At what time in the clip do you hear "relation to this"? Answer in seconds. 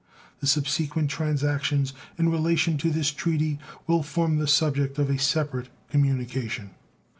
2.29-3.11